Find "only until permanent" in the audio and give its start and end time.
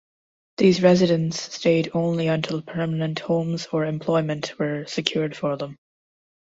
1.93-3.19